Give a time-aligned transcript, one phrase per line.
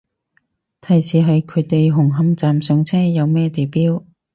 [0.81, 4.03] 提示係佢哋紅磡站上車，有咩地標